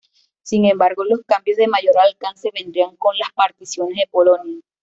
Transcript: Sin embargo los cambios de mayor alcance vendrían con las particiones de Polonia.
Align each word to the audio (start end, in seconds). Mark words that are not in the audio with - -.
Sin 0.41 0.65
embargo 0.65 1.03
los 1.03 1.21
cambios 1.27 1.57
de 1.57 1.67
mayor 1.67 1.95
alcance 1.99 2.49
vendrían 2.51 2.95
con 2.95 3.15
las 3.19 3.29
particiones 3.35 3.97
de 3.97 4.07
Polonia. 4.09 4.59